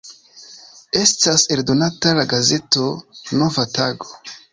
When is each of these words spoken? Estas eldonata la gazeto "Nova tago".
Estas 0.99 1.43
eldonata 1.55 2.13
la 2.19 2.23
gazeto 2.31 2.87
"Nova 3.43 3.67
tago". 3.77 4.09